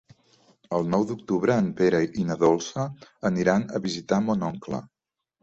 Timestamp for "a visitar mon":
3.67-4.49